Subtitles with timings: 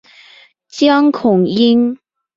[0.67, 1.95] 江孔殷。